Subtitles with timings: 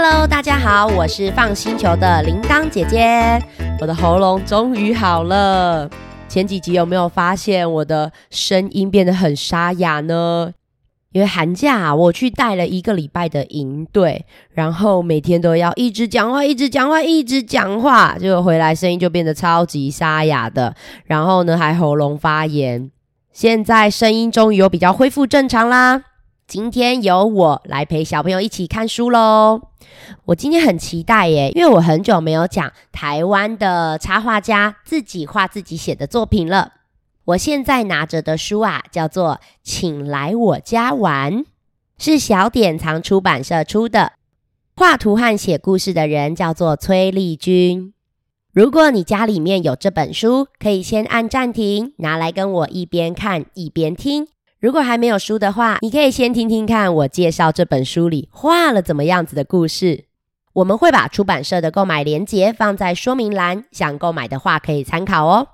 [0.00, 3.36] Hello，大家好，我是放星球的铃铛姐姐。
[3.80, 5.90] 我的喉咙终于好了。
[6.28, 10.52] 前几集有没有发现我的声音变得很沙哑呢？
[11.10, 20.76] 因为寒假我去带了一个礼拜的营队，然后每天都要一直讲话，一直讲话，一直讲话，结果回来声音就变得超级沙哑的。
[21.06, 22.88] 然后呢，还喉咙发炎。
[23.32, 26.04] 现在声音终于有比较恢复正常啦。
[26.48, 29.60] 今天由我来陪小朋友一起看书喽！
[30.24, 36.72] 我今天很期待耶，因为我很久没有讲台湾的插画家自己画自己写的作品了。
[37.26, 41.40] 我现在拿着的书啊，叫做《请来我家玩》，
[41.98, 44.12] 是小典藏出版社出的。
[44.74, 47.92] 画图和写故事的人叫做崔丽君。
[48.54, 54.28] 如果你家里面有这本书，可以先按暂停，拿来跟我一边看一边听。
[54.60, 60.06] 如果还没有书的话，你可以先听听看我介绍这本书里画了怎么样子的故事。
[60.54, 65.46] 我们会把出版社的购买链接放在说明栏，想购买的话可以参考哦。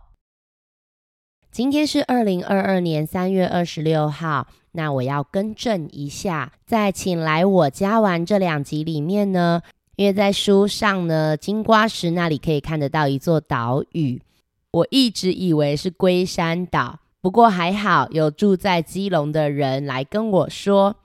[1.50, 9.60] 今天是二零二二年三月二十六号，那我要更正一下，在请来我家玩这两集里面呢，
[9.96, 14.22] 因为在书上呢，金瓜石那里可以看得到一座岛屿，
[14.70, 17.00] 我一直以为是龟山岛。
[17.24, 20.96] 不过还好，有住在基隆的人来跟我说，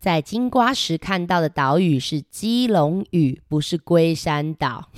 [0.00, 4.88] 在金瓜石看到的岛屿是基隆屿，不是龟山岛。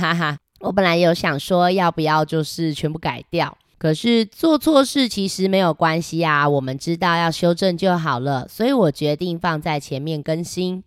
[0.60, 10.84] 我本来有想说要不要就是全部改掉，可是做错事其实没有关系啊，我们知道要修正就好了，所以我决定放在前面更新。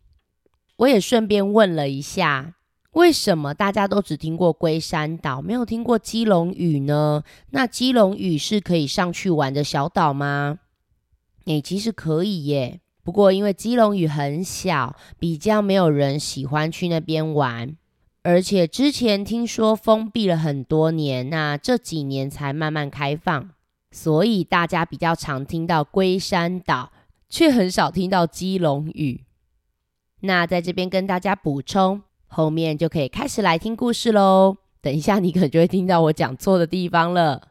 [0.76, 2.54] 我也顺便问了一下。
[2.96, 7.24] 为什么大家都只听过龟山岛，没有听过基隆屿呢？
[7.50, 10.60] 那基隆屿是可以上去玩的小岛吗？
[11.44, 12.80] 诶，其实可以耶。
[13.04, 17.76] 不过因为基隆屿很小，比较没有人喜欢去那边玩，
[18.24, 23.50] 而且之前听说封闭了很多年，那这几年才慢慢开放，
[23.92, 26.94] 所以大家比较常听到龟山岛，
[27.28, 29.26] 却很少听到基隆屿。
[30.22, 32.02] 那在这边跟大家补充。
[32.36, 34.58] 后面就可以开始来听故事喽。
[34.82, 37.44] 等一下，你可能就会听到我讲错的地方了。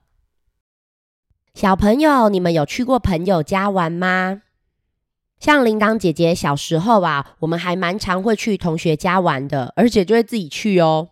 [1.54, 4.42] 小朋友，你们有去过朋友家玩吗？
[5.40, 11.08] 像铃铛姐姐小时候啊，我们还蛮常会去同学家玩的，而且就会自己去哦。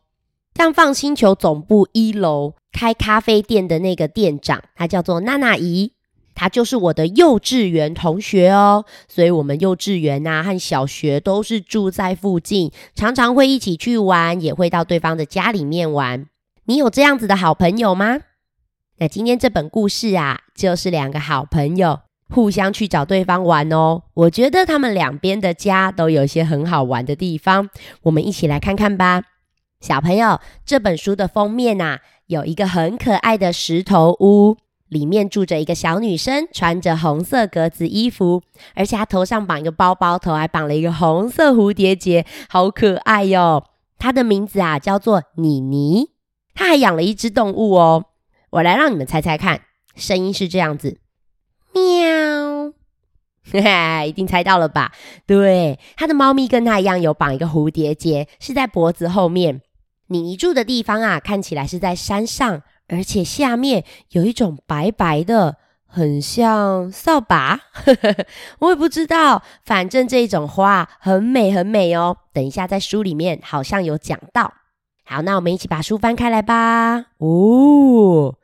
[0.55, 5.95] 像放星球总部一楼开咖啡店的那个店长，他叫做娜娜姨。
[6.43, 16.27] 他就是我的幼稚园同学哦，所以我们幼稚园呐和小学都是住在附近，常常会一起去玩，也会到对方的家里面玩。
[16.65, 18.19] 你有这样子的好朋友吗？
[18.99, 24.03] 那今天这本故事啊，就是两个好朋友互相去找对方玩哦。
[24.15, 27.71] 我觉得他们两边的家都有些很好玩的地方，
[28.03, 29.23] 我们一起来看看吧。
[29.81, 34.57] 小朋友，这本书的封面呐，有一个很可爱的石头屋。
[34.93, 38.43] 里面住着一个小女生，穿着红色格子衣服，
[38.75, 43.65] 而且她头上绑一个包包，头还绑了一个红色蝴蝶结，好可爱哟！
[43.99, 46.11] 她的名字啊叫做妮妮，
[46.55, 48.05] 她还养了一只动物哦。
[48.51, 49.63] 我来让你们猜猜看，
[49.97, 50.99] 声音是这样子：
[51.73, 52.75] 喵，
[53.51, 54.93] 嘿嘿，一定猜到了吧？
[55.27, 59.63] 对，她的猫咪跟她一样有绑一个蝴蝶结，是在脖子后面。
[60.09, 62.63] 妮妮住的地方啊，看起来是在山上。
[62.93, 67.59] 而且下面有一种白白的，很像扫把，
[68.61, 69.43] 我也不知道。
[69.65, 72.19] 反正这种花很美，很美哦。
[72.35, 74.53] 等一下在书里面好像有讲到。
[75.05, 77.07] 好，那我们一起把书翻开来吧。
[77.17, 78.37] 哦，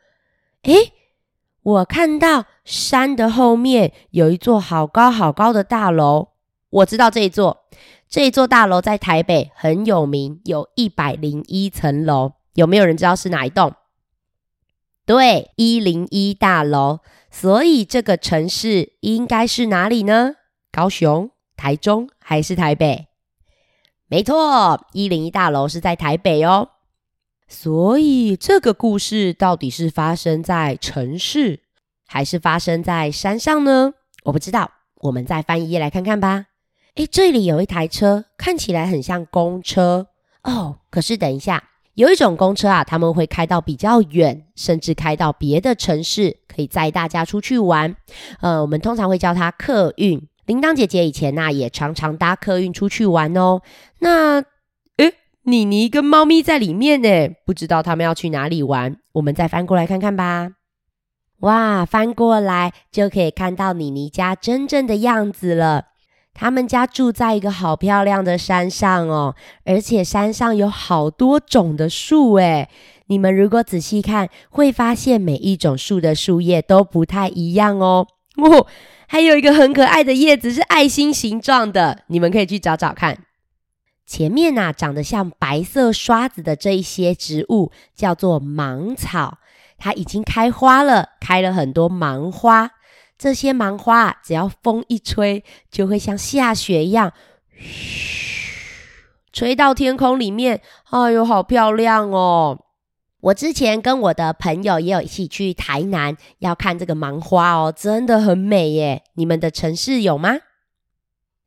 [0.62, 0.92] 诶，
[1.62, 6.28] 我看到山的后面有一座好高好高的大楼。
[6.70, 7.64] 我知道这一座，
[8.08, 12.32] 这一座大楼在台北很有名，有一百零一层楼。
[12.54, 13.72] 有没有人知道是哪一栋？
[15.08, 16.98] 对，一零一大楼，
[17.30, 20.34] 所以这个城市应该是哪里呢？
[20.70, 23.06] 高雄、台中还是台北？
[24.06, 26.72] 没错，一零一大楼是在台北哦。
[27.48, 31.60] 所以这个故事到底是发生在城市，
[32.06, 33.94] 还是发生在山上呢？
[34.24, 36.48] 我不知道，我们再翻一页来看看吧。
[36.96, 40.08] 诶，这里有一台车，看起来很像公车
[40.42, 40.80] 哦。
[40.90, 41.64] 可是等一下。
[41.98, 47.96] 有一种公车啊，他们会开到比较远，甚至开到别的城市，可以载大家出去玩。
[48.40, 50.24] 呃，我们通常会叫它客运。
[50.46, 53.62] 铃铛姐姐以前呐，也常常搭客运出去玩哦。
[53.98, 54.40] 那，
[54.98, 58.96] 诶，妮妮跟猫咪在里面呢，不知道他们要去哪里玩。
[59.14, 60.50] 我们再翻过来看看吧。
[61.40, 65.86] 哇，翻过来就可以看到妮妮家真正的样子了。
[66.40, 72.68] 他们家住在一个好漂亮的山上哦，而且山上有好多种的树诶。
[73.06, 78.06] 你们如果仔细看，会发现每一种树的树叶都不太一样哦。
[78.36, 78.68] 哦，
[79.08, 83.18] 还有一个很可爱的叶子是爱心形状的，你们可以去找找看。
[84.06, 89.38] 前面呐，长得像白色刷子的这一些植物叫做芒草，
[89.76, 92.70] 它已经开花了，开了很多芒花。
[93.18, 97.12] 这些芒花只要风一吹，就会像下雪一样，
[97.58, 98.52] 嘘，
[99.32, 100.62] 吹到天空里面。
[100.90, 102.60] 哎呦，好漂亮哦！
[103.20, 109.02] 我之前跟我的朋友也有一起去台南，要看这个芒花哦，真的很美耶。
[109.14, 110.36] 你们的城市有吗？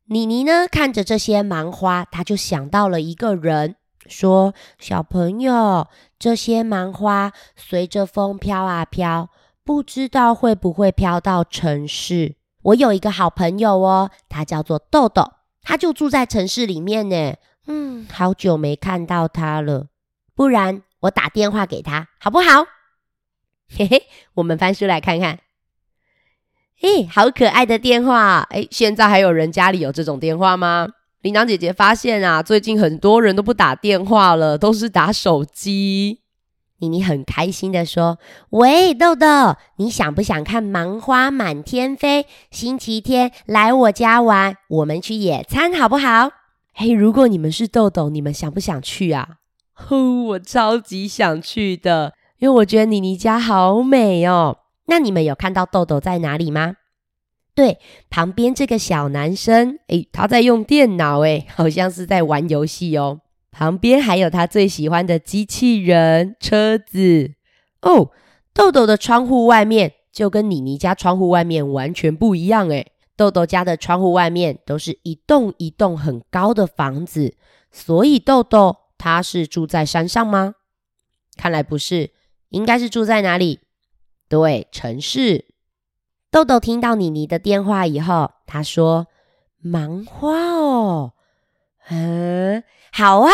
[0.07, 3.77] 妮妮呢，看着这些芒花，她就想到了一个人，
[4.07, 5.87] 说：“小朋友，
[6.19, 9.29] 这些芒花随着风飘啊飘，
[9.71, 15.31] 不知道会不会飘到城市。”我有一个好朋友哦，他叫做豆豆，
[15.63, 17.35] 他就住在城市里面呢。
[17.67, 19.87] 嗯，好久没看到他了，
[20.35, 20.83] 不然。
[20.99, 22.65] 我打电话给他，好不好？
[23.75, 24.03] 嘿嘿，
[24.33, 25.39] 我们翻书来看看。
[26.77, 28.45] 嘿，好可爱的电话！
[28.49, 30.89] 哎，现在还有人家里有这种电话吗？
[31.21, 36.20] 铃铛姐姐发现啊，最近很多人都不打电话了，都是打手机。
[36.81, 38.17] 妮妮很开心的说
[38.49, 42.25] ：“喂，豆豆，你想不想看芒花满天飞？
[42.49, 46.31] 星期天来我家玩，我们去野餐好不好？”
[46.73, 49.37] 嘿，如果你们是豆豆，你们想不想去啊？
[49.73, 54.57] 呼， 我超级想去的，因为我觉得妮妮家好美哦。
[54.87, 56.77] 那你们有看到豆豆在哪里吗？
[57.53, 57.77] 对，
[58.09, 63.19] 旁边这个小男生，诶，他在用电脑，诶，好像是在玩游戏哦。
[63.51, 67.33] 旁边还有他最喜欢的机器人、车子。
[67.81, 68.11] 哦，
[68.53, 77.35] 豆豆的窗户外面就跟妮妮家窗户外面完全不一样，诶，豆豆家的窗户外面都是一栋一栋很高的房子，
[77.71, 78.77] 所以豆豆。
[79.03, 80.53] 他是住在山上吗？
[81.35, 82.11] 看来不是，
[82.49, 83.61] 应该是住在哪里？
[84.29, 85.45] 对，城市。
[86.29, 89.07] 豆豆听到妮妮的电话以后，他说
[89.57, 91.13] ：“忙花哦，
[91.89, 93.31] 嗯，好啊，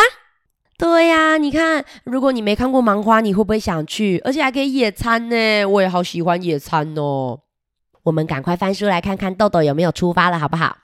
[0.78, 4.20] 对呀，你看，如果你没看过芒花，你会不会想去？
[4.24, 7.40] 而且还可以野餐呢，我也好喜欢野餐哦。
[8.04, 10.78] 我们赶快翻书来看看豆豆有没有出发了，好不好？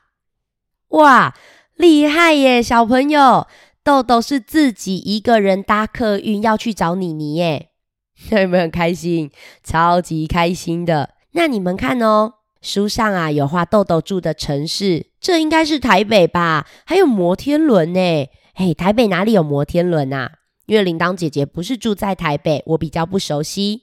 [0.88, 1.34] 哇，
[1.76, 3.46] 厉害耶，小朋友！
[3.82, 7.68] 豆豆是自己一个人搭客运要去找妮妮耶，
[8.30, 9.30] 有没有很开心？
[9.62, 11.10] 超级开心的。
[11.32, 16.66] 那你们看哦，书上啊有画豆豆住的城市，这应该是台北吧？
[16.84, 18.28] 还有摩天轮呢。
[18.56, 20.38] 嘿，台北哪里有摩天轮啊？
[20.66, 23.82] 因为铃铛姐姐不是住在台北，我比较不熟悉。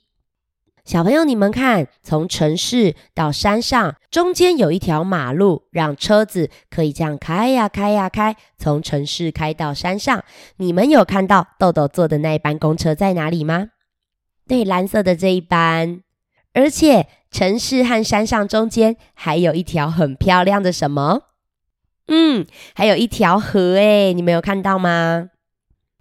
[0.86, 10.24] 小朋友，你们看，从城市到山上，中间有一条马路，让车子可以这样开呀开呀开，从城市开到山上。
[10.56, 13.68] 你们有看到豆豆坐的那一班公车在哪里吗？
[14.48, 16.02] 对，蓝色的这一班。
[16.54, 21.24] 而且城市和山上中间还有一条很漂亮的什么？
[22.08, 22.46] 嗯，
[22.76, 25.30] 还有一条河诶，你们有看到吗？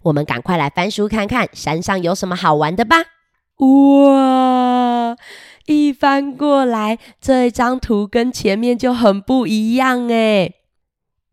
[0.03, 2.97] 我们赶快来翻书看看，山上有什么好玩的吧。
[3.57, 5.15] 哇！
[5.67, 10.55] 一翻过来，这张图跟前面就很不一样诶。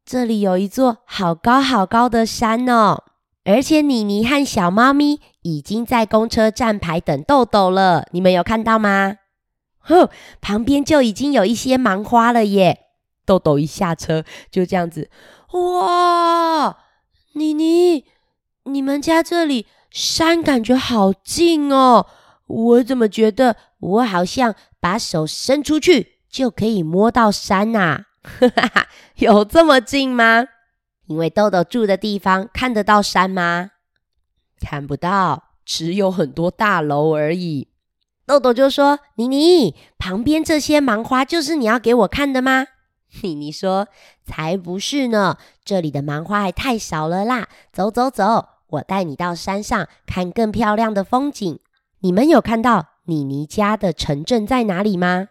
[0.05, 3.05] 这里有一座好高好高的山哦，
[3.45, 8.07] 而且妮妮和小猫咪已经在公车站牌等豆豆了。
[8.13, 9.17] 你们有看到吗？
[9.81, 10.09] 哼，
[10.43, 12.81] 旁边就已经有一些芒花了耶。
[13.29, 15.11] 豆豆一下车就这样子，
[15.53, 16.79] 哇！
[17.35, 18.07] 妮妮，
[18.65, 22.07] 你们家这里山感觉好近哦。
[22.47, 28.05] 我怎么觉得我好像把手伸出去就可以摸到山呐？
[28.23, 30.47] 哈哈哈有这么近吗？
[31.07, 33.73] 因为豆豆住的地方看得到山吗？
[34.59, 37.69] 看不到，只有很多大楼而已。
[38.27, 42.67] 豆豆就说：“妮妮，旁边这些芒花就是你要给我看的吗？”
[43.23, 43.89] 妮妮说
[44.25, 47.49] ：“才不是呢，这里的芒花还太少了啦。
[47.73, 51.59] 走走走，我带你到山上看更漂亮的风景。”
[52.01, 55.29] 你们有看到妮妮家的城镇在哪里吗？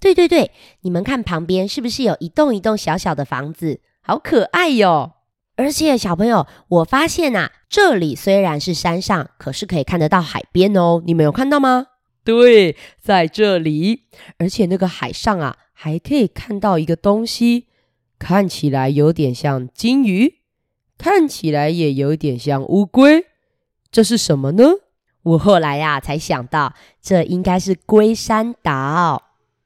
[0.00, 5.12] 对对对，你们看旁边是不是有一栋一栋小小的房子，好可爱哟！
[5.56, 11.02] 而且小朋友，我发现啊，这里虽然是山上，可是可以看得到海边哦。
[11.04, 11.88] 你们有看到吗？
[12.24, 14.04] 对，在这里，
[14.38, 17.66] 而且那个海上啊，还可以看到一个东西，
[18.18, 20.34] 看起来有点像金鱼，
[20.98, 23.24] 看起来也有点像乌龟，
[23.90, 24.64] 这是什么呢？
[25.22, 29.22] 我后来呀才想到，这应该是龟山岛。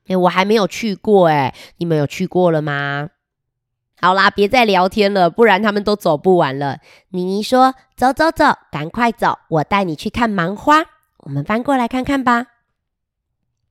[0.07, 3.09] 哎，我还没有去过，哎，你们有去过了吗？
[4.01, 6.79] 好啦，别再聊天了，不然他们都走不完了。
[7.09, 10.85] 妮妮说：“走走走，赶快走，我带你去看芒花。
[11.25, 12.47] 我们翻过来看看吧。”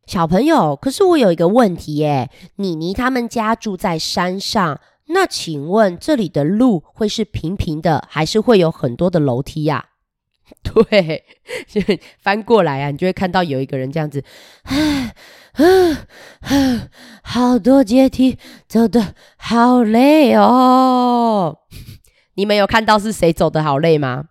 [0.06, 9.86] 小朋友，可是我有一个问题耶，妮妮他们家住在山上，那请问这里的路会是平平的，还是会有很多的楼梯呀？
[10.62, 11.24] 对，
[12.20, 14.24] 翻过来啊，你就会看到有一个人这样子，
[14.64, 14.76] 啊
[15.54, 15.64] 啊
[16.42, 16.88] 啊，
[17.24, 21.60] 好多阶梯，走的好累哦。
[22.36, 24.26] 你们有看到是谁走的好累吗？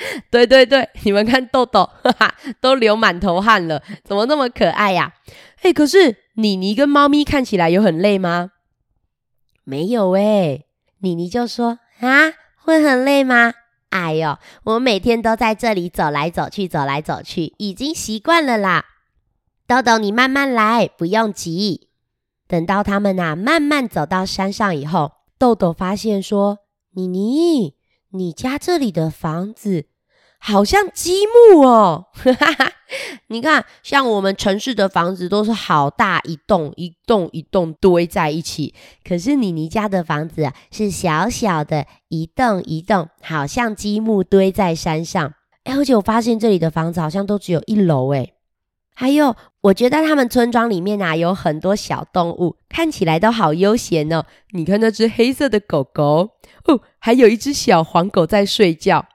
[0.30, 5.12] 对对对，你们看豆豆，哈哈，都流满头汗了，怎么那么可爱呀？
[5.62, 8.52] 哎，可是妮妮跟猫咪看起来有很累吗？
[9.64, 10.64] 没有哎，
[11.00, 13.52] 妮妮就说啊，会很累吗？
[13.90, 18.84] 哎呦，我每天都在这里走来走去，走来走去，已经习惯了啦。
[19.66, 21.88] 豆豆，你慢慢来，不用急。
[22.46, 26.60] 等到他们呐慢慢走到山上以后，豆豆发现说
[26.96, 27.74] ：“妮妮，
[28.10, 29.86] 你家这里的房子。”
[30.40, 32.06] 好像积木哦，
[33.26, 38.72] 你看，像我们城市的房子都是好大一栋一栋一栋堆在一起，
[39.02, 45.34] 可是妮妮家的房子是小小的，一栋一栋，好像积木堆在山上。
[45.64, 48.32] 哎，而且我发现这里的房子好像都只有一楼，哎，
[49.00, 54.24] 还有，我觉得他们村庄里面啊有很多小动物，看起来都好悠闲哦。
[54.50, 56.30] 你看那只黑色的狗狗
[56.64, 59.06] 哦，还有一只小黄狗在睡觉。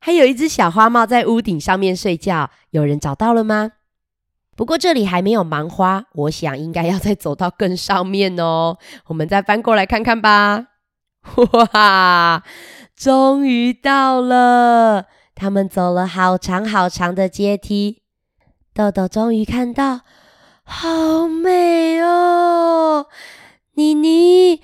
[0.00, 3.70] 还有一只小花猫在屋顶上面睡觉，有人找到了吗？
[4.56, 8.78] 不过这里还没有芒花，我想应该要再走到更上面哦。
[9.06, 10.66] 我们再翻过来看看吧。
[11.52, 12.42] 哇，
[12.96, 15.06] 终于到了！
[15.36, 18.02] 他们走了好长好长的阶梯，
[18.72, 20.00] 豆豆终于看到，
[20.64, 23.06] 好美哦，
[23.74, 24.60] 妮妮。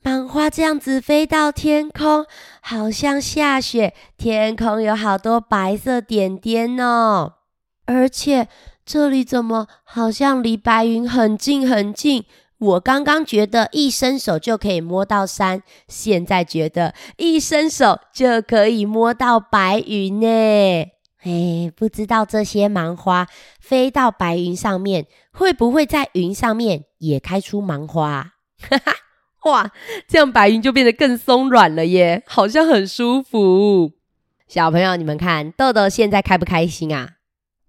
[0.00, 2.24] 芒花这样子飞到天空，
[2.62, 3.92] 好像下雪。
[4.16, 7.34] 天空有好多白色点点哦，
[7.84, 8.48] 而且
[8.86, 12.24] 这里怎么好像离白云很近很近？
[12.58, 20.86] 我刚刚觉得一伸手就可以摸到山，现在觉得一伸手就可以摸到白云呢。
[21.28, 23.26] 哎，不知道这些芒花
[23.60, 28.32] 飞到白云上面，会不会在云上面也开出芒花？
[28.58, 28.94] 哈哈。
[29.44, 29.70] 哇，
[30.08, 33.92] 这样白云就变得更松软了耶，好像很舒服。
[34.46, 37.16] 小朋友，你们看豆豆现在开不开心啊？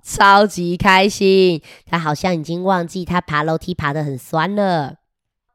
[0.02, 4.96] 超级开心，他好像已经忘记他爬楼梯爬得很酸了。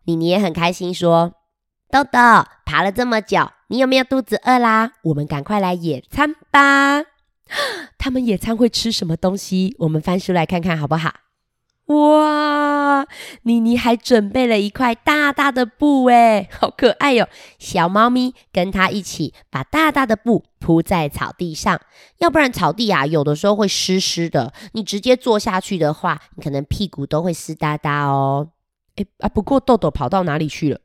[0.05, 1.33] 妮妮也很开心，说
[1.91, 2.19] ：“豆豆
[2.67, 4.93] 爬了这么久，你有没有肚子饿啦？
[5.05, 7.14] 我们赶快来野餐吧。
[7.99, 9.75] 他们野餐会吃什么东西？
[9.79, 11.15] 我们翻书来看看好不好？”
[11.87, 13.07] 哇，
[13.43, 17.29] 妮妮还准备了一块大大的布，哎， 好可爱哟！
[17.59, 21.79] 小猫咪跟它一起把大大的布铺在草地上，
[22.21, 28.53] 要不然草地啊，有的时候会湿湿的，你直接坐下去的话，你可能屁股都会湿哒哒哦。
[28.97, 30.81] 哎啊，不过豆豆跑到哪里去了？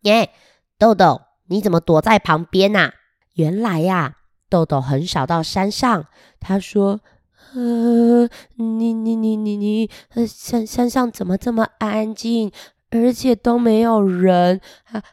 [0.00, 0.30] 耶，
[0.76, 2.94] 豆豆，你怎么躲在旁边呐？
[3.34, 4.16] 原来呀，
[4.50, 6.04] 豆豆很少到山上，
[6.38, 7.00] 他说。
[7.52, 9.90] 呃，你你你你你，
[10.28, 12.52] 山山上怎么这么安静，
[12.90, 14.60] 而且都没有人，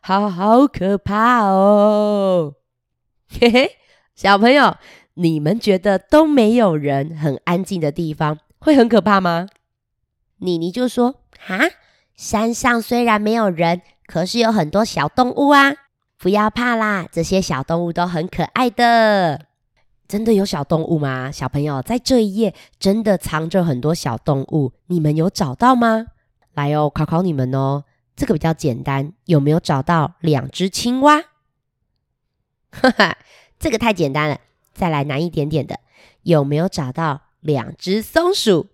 [0.03, 2.53] 好好可怕哦！
[3.27, 3.72] 嘿嘿，
[4.13, 4.75] 小朋友，
[5.15, 9.48] 你们觉得都没有人、很安静的地方会很可怕吗？
[10.38, 11.15] 妮妮就说：
[11.48, 11.62] 啊，
[12.15, 15.74] 山上虽然没有人，可是有很多小动物啊，
[16.19, 19.45] 不要怕啦，这些小动物都很可爱的。
[20.07, 21.29] 真的有小动物吗？
[21.31, 26.07] 小朋友，在这一页真的藏着很多小动物，你们有找到吗？
[26.53, 27.83] 来哦，考考你们哦。
[28.15, 31.21] 这个比较简单，有没有找到两只青蛙？
[32.71, 33.17] 哈哈，
[33.59, 34.39] 这个太简单了。
[34.74, 35.79] 再来难一点点的，
[36.24, 38.69] 有没有找到两只松鼠？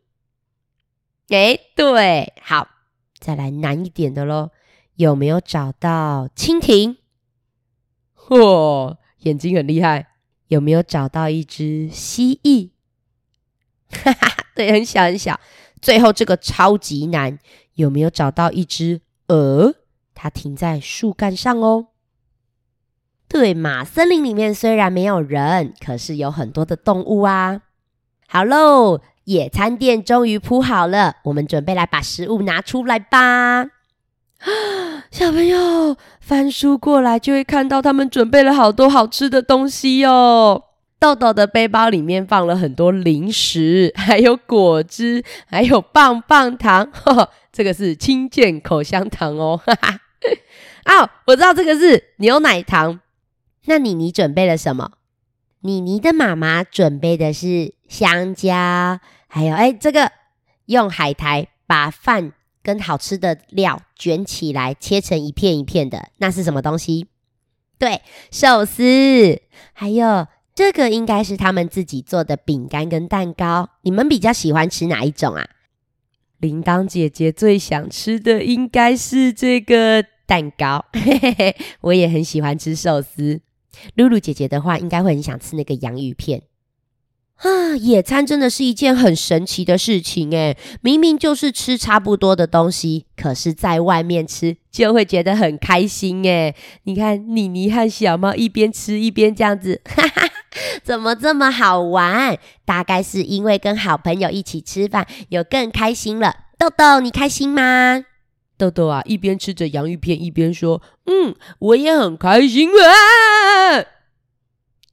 [1.30, 2.68] 哎，对，好，
[3.20, 4.52] 再来难一点的喽。
[4.96, 6.98] 有没有找到蜻蜓？
[8.28, 10.08] 嚯，眼睛很厉害。
[10.48, 12.70] 有没有找到一只蜥蜴？
[13.90, 15.40] 哈哈，对，很小很小。
[15.82, 17.40] 最后这个超级难，
[17.74, 19.76] 有没有找到一只鹅？
[20.14, 21.88] 它停在树干上哦。
[23.28, 27.62] 对嘛，森林里面虽然没有人，可是有很多的动物啊。
[28.28, 33.66] 好喽，野餐垫终于铺好了，我们准备来把食物拿出来吧。
[35.14, 40.64] 小朋友翻书过来，就会看到他们准备了好多好吃的东西哦。
[40.98, 46.90] 豆豆的背包里面放了很多零食，还有果汁，还有棒棒糖。
[47.54, 49.62] 这个是清健口香糖哦。
[49.64, 50.00] 哈哈，
[50.86, 53.00] 哦，我知道这个是牛奶糖。
[53.66, 54.94] 那妮妮准备了什么？
[55.60, 60.12] 妮妮的妈妈准备的是香蕉，还有哎，这个
[60.66, 62.32] 用海苔把饭
[62.64, 67.08] 跟好吃的料卷起来，切成一片一片的，那是什么东西？
[67.78, 68.02] 对，
[68.32, 69.42] 寿司。
[69.74, 73.70] 还有这个应该是他们自己做的饼干跟蛋糕。
[73.82, 75.48] 你们比较喜欢吃哪一种啊？
[76.38, 83.42] 铃铛姐姐最想吃的应该是这个蛋糕，嘿嘿嘿，我也很喜欢吃寿司。
[83.96, 86.44] 露露姐姐的话，应该会很想吃那个洋芋片
[87.44, 87.76] 啊！
[87.76, 96.56] 野餐真的是一件很神奇的事情诶，明明就是吃差不多的东西，可是在外面吃就会觉得很开心诶。
[96.84, 100.30] 你看妮妮和小猫一边吃一边这样子，哈哈，
[100.84, 102.38] 怎么这么好玩？
[102.64, 106.34] 大概是因为跟好朋友一起吃饭，有更开心了。
[106.58, 108.06] 豆豆，你开心吗？
[108.58, 113.84] 豆豆啊，一边吃着洋芋片，一边说：“嗯，我也很开心啊。”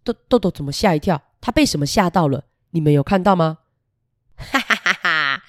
[0.03, 1.23] 豆豆豆怎么吓一跳？
[1.41, 2.45] 他被什么吓到了？
[2.71, 3.59] 你们有看到吗？
[4.37, 5.43] 哈哈哈哈！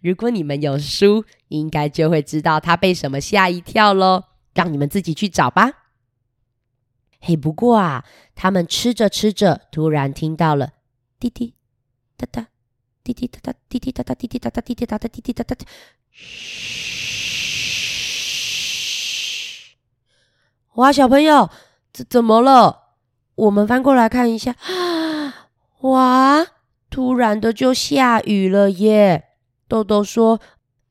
[0.00, 4.24] 如果你们有书，应该就会知道他被什么吓一跳喽。
[4.54, 5.70] 让你们自己去找吧。
[7.20, 10.72] 嘿，不过啊，他们吃着吃着，突然听到了
[11.18, 11.54] 滴滴
[12.16, 12.48] 哒哒，
[13.04, 15.56] 滴滴哒哒，滴滴哒哒，滴滴哒哒，滴滴哒哒，滴滴答答，
[16.10, 16.86] 嘘。
[20.74, 21.50] 哇，小朋友，
[21.92, 22.85] 怎怎么了？
[23.36, 24.56] 我们翻过来看一下。
[25.80, 26.46] 哇，
[26.90, 29.24] 突然的就下雨了耶！
[29.68, 30.40] 豆豆说：“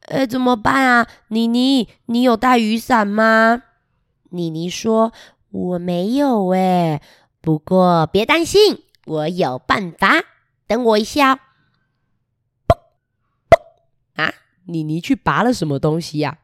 [0.07, 3.63] 哎，怎么办啊？”妮妮，你有带雨伞吗？
[4.29, 5.11] 妮妮说
[5.51, 7.01] ：“我没有哎，
[7.41, 10.23] 不过别担心，我有办法。
[10.67, 11.39] 等我一下。”
[14.15, 14.33] 啊，
[14.65, 16.37] 妮妮去拔了什么东西呀？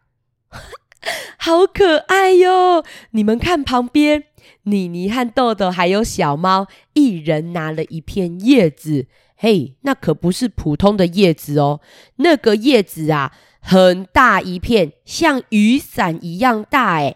[1.37, 2.83] 好可爱哟！
[3.11, 4.25] 你们看旁边，
[4.63, 9.07] 妮妮和豆豆还有小猫，一人拿了一片叶子。
[9.35, 11.81] 嘿，那可不是普通的叶子哦，
[12.17, 16.93] 那个叶子啊，很大一片，像雨伞一样大。
[16.97, 17.15] 哎，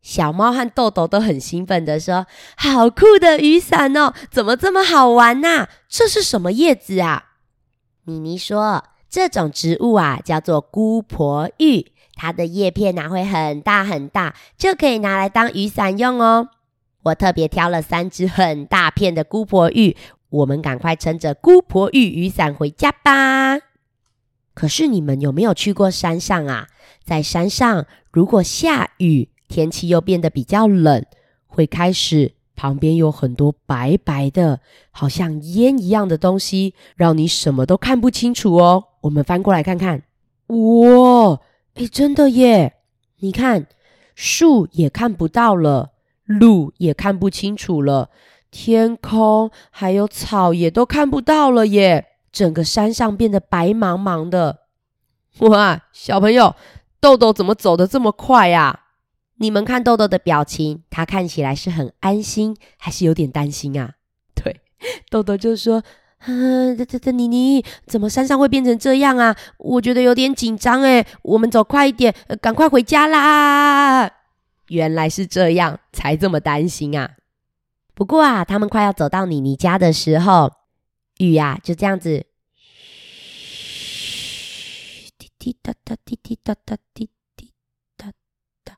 [0.00, 5.68] 小猫和豆豆都很兴奋的说：“好酷的雨伞哦，怎么这么好玩呐？
[5.88, 7.24] 这是什么叶子啊？”
[8.06, 16.50] 妮妮说：“这种植物啊，叫做姑婆芋。”它的叶片呢会很大很大，就可以拿来当雨伞用哦。
[17.04, 19.96] 我特别挑了三只很大片的姑婆芋，
[20.28, 23.60] 我们赶快撑着姑婆芋雨伞回家吧。
[24.52, 26.66] 可是你们有没有去过山上啊？
[27.02, 31.02] 在山上，如果下雨，天气又变得比较冷，
[31.46, 38.88] 会开始旁边有很多白白的，好像烟一样的东西，让你什么都看不清楚哦。
[39.00, 40.02] 我们翻过来看看，
[40.48, 41.40] 哇！
[41.74, 42.74] 哎，真的耶！
[43.20, 43.66] 你看，
[44.14, 45.92] 树也看不到了，
[46.24, 48.10] 路也看不清楚了，
[48.50, 52.06] 天空还有草也都看不到了耶！
[52.32, 54.60] 整个山上变得白茫茫的。
[55.38, 56.54] 哇，小朋友，
[57.00, 58.80] 豆豆怎么走得这么快呀？
[59.36, 63.94] 你们看豆豆的表情，他看起来是很安心，还是有点担心啊？
[64.34, 64.60] 对，
[65.08, 65.82] 豆豆就说。
[66.26, 69.34] 嗯，这这这妮妮，怎么山上会变成这样啊？
[69.56, 74.10] 我觉得有点紧张哎，我们走快一点，赶快回家啦！
[74.68, 77.12] 原来是这样，才这么担心啊。
[77.94, 80.52] 不过啊，他们快要走到妮妮家的时候，
[81.18, 82.26] 雨呀就这样子，
[85.16, 87.52] 滴滴答答，滴滴答答，滴滴
[87.96, 88.12] 答
[88.62, 88.76] 答，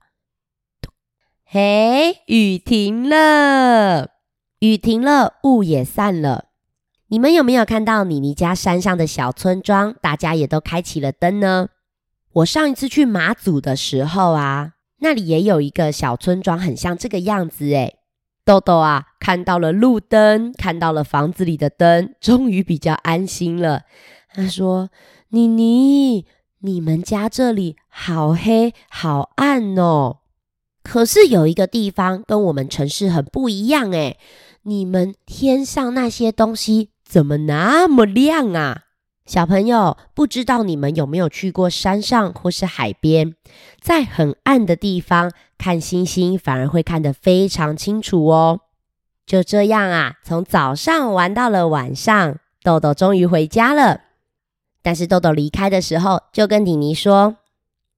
[1.44, 4.10] 嘿，雨停了，
[4.60, 6.51] 雨停了，雾也散了。
[7.12, 9.94] 你们有没有看到妮妮家山上的小村庄？
[10.00, 11.68] 大家也都开启了灯呢。
[12.32, 17.98] 我上一次去马祖的时候啊，那里也有一个小村庄，很像这个样子诶。
[18.46, 23.82] 豆豆啊，看到了路灯，看到了房子里的灯，终于比较安心了。
[24.32, 24.88] 他说
[25.28, 26.24] ：“妮妮，
[26.60, 30.20] 你们家这里好黑好暗哦。
[30.82, 34.18] 可是有一个地方跟我们城市很不一样诶，
[34.62, 38.84] 你们天上那些东西。”怎么那么亮啊，
[39.26, 39.98] 小朋友？
[40.14, 43.34] 不知道你们有没有去过山上或是海边，
[43.82, 48.60] 在很暗的地方看星星，反而会看得非常清楚哦。
[49.26, 54.00] 就这样啊，从早上玩到了晚上，豆豆终于回家了。
[54.80, 57.36] 但是豆豆离开的时候，就跟妮妮说。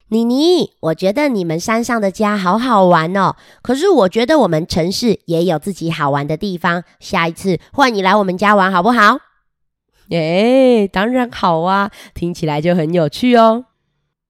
[0.09, 3.37] 妮妮，我觉得你们山上的家好好玩哦。
[3.63, 6.85] 可是我觉得我们城市也有自己好玩的地方。
[7.01, 9.19] 下一次换你来我们家玩好不好？
[10.11, 13.65] 哎，当然好啊，听起来就很有趣哦。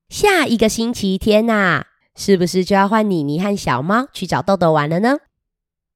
[0.09, 1.85] 下一个星期天呐，
[2.15, 5.19] 是不是就要换妮妮和小猫去找豆豆玩了呢？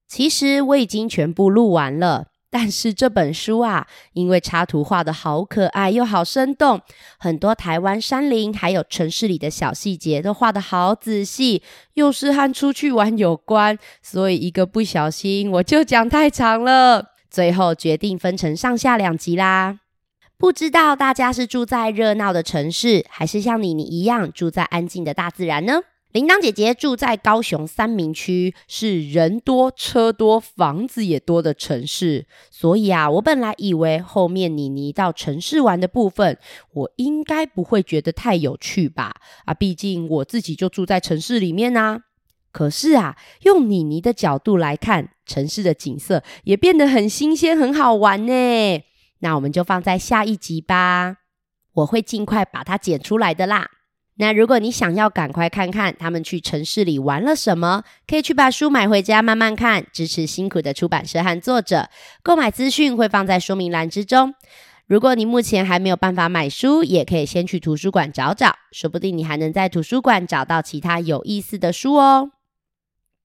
[0.09, 2.27] 其实我已经全部录完了。
[2.51, 6.81] 但是这本书啊，因为插图画的好可爱又好生动，
[7.19, 11.63] 很多台湾山林还有城市里的小细节都画的好仔细，
[11.95, 17.09] 又是和出去玩有关，所以一个不小心我就讲太长了。
[17.31, 19.81] 最后决定分成上下两集啦。
[20.39, 25.81] 不知道大家是住在热闹的城市，还是像妮妮一样住在安静的大自然呢？
[26.13, 36.39] 铃铛姐姐住在高雄三明区，是人多车多、房子也多的城市，所以啊，我本来以为后面妮妮到城市玩的部分，
[36.73, 39.17] 我应该不会觉得太有趣吧？
[39.45, 42.01] 啊，毕竟我自己就住在城市里面啊。
[42.51, 48.83] 可是啊，用妮妮的角度来看，城市的景色也变得很新鲜、很好玩呢。
[49.19, 51.19] 那我们就放在下一集吧，
[51.75, 53.69] 我会尽快把它剪出来的啦。
[54.21, 61.89] 那如果你想要赶快看看他们去城市里玩了什么，可以去把书买回家慢慢看，支持辛苦的出版社和作者。
[62.23, 64.35] 购买资讯会放在说明栏之中。
[64.87, 72.33] 如果你目前还没有办法买书，也可以先去图书馆找找，说不定你还能在图书馆找到其他有意思的书哦。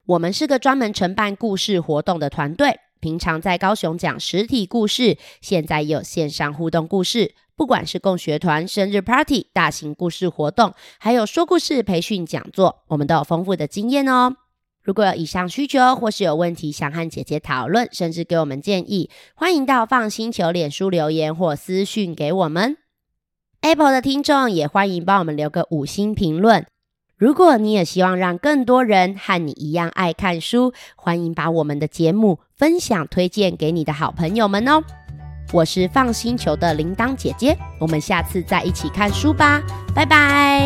[0.06, 7.36] 我们是个专门承办故事活动的团队，平常在高雄讲实体故事，现在也有线上互动故事。
[7.54, 14.38] 不管是共学团、生日 party、大型故事活动，还有说故事培训讲座，我们都有丰富的经验哦。
[14.82, 22.78] 如果有以上需求，或是有问题想和姐姐讨论，甚至给我们建议，欢迎到放星球脸书留言或私讯给我们。
[23.60, 26.66] Apple 的听众也欢迎帮我们留个五星评论。
[27.24, 34.84] 如果你也希望让更多人和你一样爱看书，欢迎把我们的节目分享推荐给你的好朋友们哦。
[35.54, 39.64] 我是放星球的铃铛姐姐，我们下次再一起看书吧，
[39.96, 40.62] 拜拜。